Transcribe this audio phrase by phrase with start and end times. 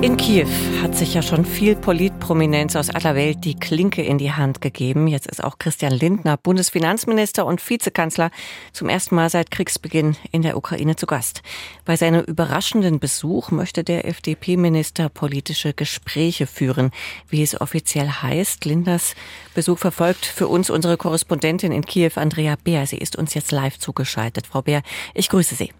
[0.00, 0.46] In Kiew
[0.80, 5.08] hat sich ja schon viel Politprominenz aus aller Welt die Klinke in die Hand gegeben.
[5.08, 8.30] Jetzt ist auch Christian Lindner, Bundesfinanzminister und Vizekanzler,
[8.72, 11.42] zum ersten Mal seit Kriegsbeginn in der Ukraine zu Gast.
[11.84, 16.92] Bei seinem überraschenden Besuch möchte der FDP-Minister politische Gespräche führen,
[17.28, 18.66] wie es offiziell heißt.
[18.66, 19.16] Lindners
[19.52, 22.86] Besuch verfolgt für uns unsere Korrespondentin in Kiew, Andrea Beer.
[22.86, 24.46] Sie ist uns jetzt live zugeschaltet.
[24.46, 24.82] Frau Beer,
[25.14, 25.72] ich grüße Sie.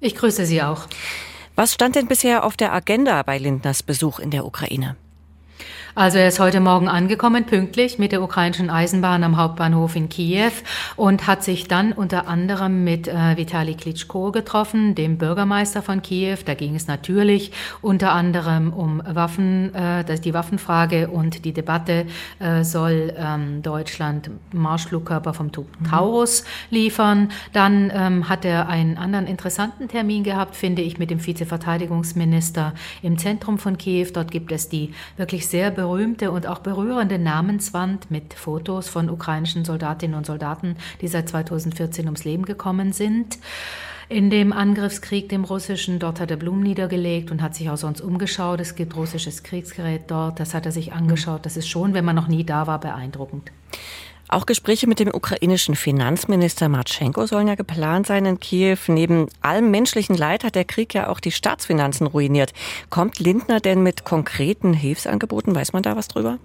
[0.00, 0.86] Ich grüße Sie auch.
[1.58, 4.94] Was stand denn bisher auf der Agenda bei Lindners Besuch in der Ukraine?
[5.94, 10.52] Also er ist heute Morgen angekommen, pünktlich mit der ukrainischen Eisenbahn am Hauptbahnhof in Kiew
[10.96, 16.38] und hat sich dann unter anderem mit äh, Vitali Klitschko getroffen, dem Bürgermeister von Kiew.
[16.44, 22.06] Da ging es natürlich unter anderem um Waffen, äh, die Waffenfrage und die Debatte,
[22.38, 25.90] äh, soll ähm, Deutschland Marschflugkörper vom Typ mhm.
[25.90, 27.30] Taurus liefern.
[27.52, 33.18] Dann ähm, hat er einen anderen interessanten Termin gehabt, finde ich, mit dem Vizeverteidigungsminister im
[33.18, 34.08] Zentrum von Kiew.
[34.12, 39.08] Dort gibt es die wirklich sehr berühmte berühmte und auch berührende Namenswand mit Fotos von
[39.08, 43.38] ukrainischen Soldatinnen und Soldaten, die seit 2014 ums Leben gekommen sind.
[44.10, 48.02] In dem Angriffskrieg, dem russischen, dort hat er Blumen niedergelegt und hat sich auch sonst
[48.02, 48.60] umgeschaut.
[48.60, 51.46] Es gibt russisches Kriegsgerät dort, das hat er sich angeschaut.
[51.46, 53.50] Das ist schon, wenn man noch nie da war, beeindruckend.
[54.30, 58.76] Auch Gespräche mit dem ukrainischen Finanzminister Matschenko sollen ja geplant sein in Kiew.
[58.88, 62.52] Neben allem menschlichen Leid hat der Krieg ja auch die Staatsfinanzen ruiniert.
[62.90, 65.54] Kommt Lindner denn mit konkreten Hilfsangeboten?
[65.54, 66.38] Weiß man da was drüber?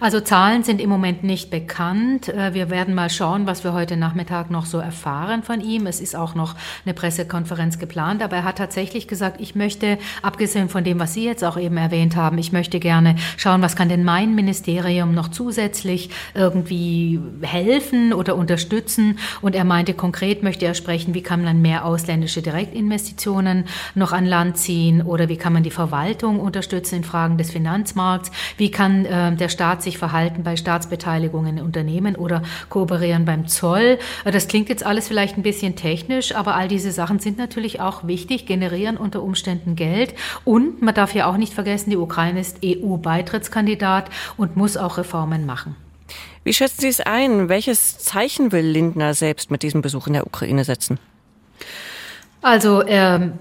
[0.00, 2.28] Also Zahlen sind im Moment nicht bekannt.
[2.28, 5.86] Äh, wir werden mal schauen, was wir heute Nachmittag noch so erfahren von ihm.
[5.86, 6.54] Es ist auch noch
[6.84, 11.24] eine Pressekonferenz geplant, aber er hat tatsächlich gesagt, ich möchte, abgesehen von dem, was Sie
[11.24, 15.28] jetzt auch eben erwähnt haben, ich möchte gerne schauen, was kann denn mein Ministerium noch
[15.28, 19.18] zusätzlich irgendwie helfen oder unterstützen.
[19.40, 23.64] Und er meinte, konkret möchte er sprechen, wie kann man mehr ausländische Direktinvestitionen
[23.94, 28.30] noch an Land ziehen oder wie kann man die Verwaltung unterstützen in Fragen des Finanzmarkts,
[28.56, 32.40] wie kann äh, der Staat Staat sich verhalten bei Staatsbeteiligungen in Unternehmen oder
[32.70, 33.98] kooperieren beim Zoll.
[34.24, 38.06] Das klingt jetzt alles vielleicht ein bisschen technisch, aber all diese Sachen sind natürlich auch
[38.06, 40.14] wichtig, generieren unter Umständen Geld.
[40.46, 45.44] Und man darf ja auch nicht vergessen, die Ukraine ist EU-Beitrittskandidat und muss auch Reformen
[45.44, 45.76] machen.
[46.42, 47.50] Wie schätzen Sie es ein?
[47.50, 50.98] Welches Zeichen will Lindner selbst mit diesem Besuch in der Ukraine setzen?
[52.40, 53.32] Also er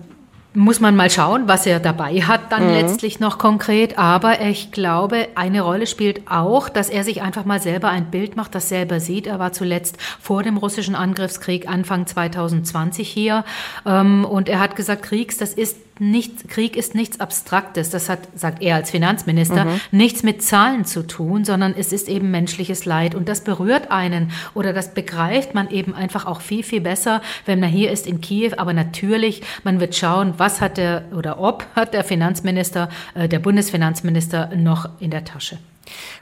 [0.56, 2.74] muss man mal schauen, was er dabei hat dann mhm.
[2.74, 4.00] letztlich noch konkret.
[4.00, 8.36] Aber ich glaube, eine Rolle spielt auch, dass er sich einfach mal selber ein Bild
[8.36, 9.28] macht, das selber sieht.
[9.28, 13.46] Er war zuletzt vor dem russischen Angriffskrieg Anfang 2020 hier
[13.86, 17.90] ähm, und er hat gesagt, Kriegs, das ist nichts, Krieg ist nichts Abstraktes.
[17.90, 19.82] Das hat, sagt er als Finanzminister, mhm.
[19.92, 23.16] nichts mit Zahlen zu tun, sondern es ist eben menschliches Leid.
[23.16, 27.60] Und das berührt einen oder das begreift man eben einfach auch viel, viel besser, wenn
[27.60, 28.54] man hier ist in Kiew.
[28.58, 33.40] Aber natürlich, man wird schauen, was hat der oder ob hat der Finanzminister, äh, der
[33.40, 35.58] Bundesfinanzminister noch in der Tasche.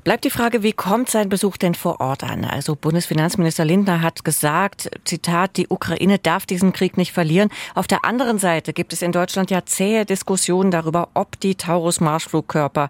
[0.04, 2.46] Bleibt die Frage, wie kommt sein Besuch denn vor Ort an?
[2.46, 7.50] Also Bundesfinanzminister Lindner hat gesagt, Zitat, die Ukraine darf diesen Krieg nicht verlieren.
[7.76, 12.90] Auf der anderen Seite gibt es in Deutschland ja zähe Diskussionen darüber, ob die Taurus-Marschflugkörper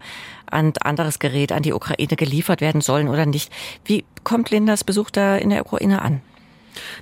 [0.52, 3.52] und anderes Gerät an die Ukraine geliefert werden sollen oder nicht.
[3.86, 6.22] Wie kommt Lindners Besuch da in der Ukraine an?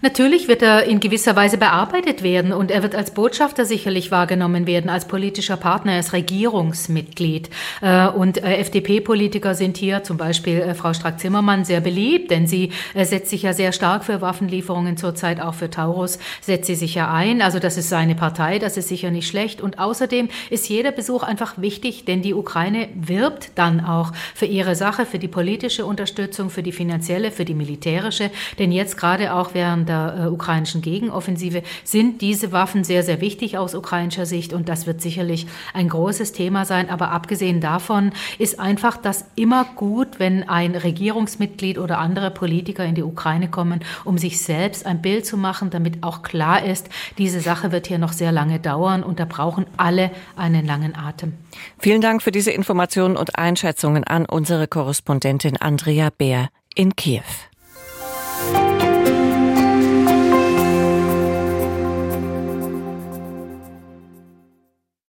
[0.02, 4.68] Natürlich wird er in gewisser Weise bearbeitet werden und er wird als Botschafter sicherlich wahrgenommen
[4.68, 7.50] werden, als politischer Partner, als Regierungsmitglied.
[7.82, 12.72] Äh, und äh, FDP-Politiker sind hier, zum Beispiel äh, Frau Strack-Zimmermann, sehr beliebt, denn sie
[12.96, 17.12] setzt sich ja sehr stark für Waffenlieferungen zurzeit, auch für Taurus setzt sie sich ja
[17.12, 17.42] ein.
[17.42, 19.62] Also das ist seine Partei, das ist sicher nicht schlecht.
[19.62, 24.76] Und außerdem ist jeder Besuch einfach wichtig, denn die Ukraine wirbt dann auch für ihre
[24.76, 28.32] Sache, für die politische Unterstützung, für die finanzielle, für die militärische.
[28.60, 33.20] Denn jetzt gerade auch während während der äh, ukrainischen Gegenoffensive sind diese Waffen sehr, sehr
[33.20, 36.88] wichtig aus ukrainischer Sicht und das wird sicherlich ein großes Thema sein.
[36.92, 42.94] Aber abgesehen davon ist einfach das immer gut, wenn ein Regierungsmitglied oder andere Politiker in
[42.94, 46.88] die Ukraine kommen, um sich selbst ein Bild zu machen, damit auch klar ist,
[47.18, 51.34] diese Sache wird hier noch sehr lange dauern und da brauchen alle einen langen Atem.
[51.80, 57.24] Vielen Dank für diese Informationen und Einschätzungen an unsere Korrespondentin Andrea Bär in Kiew.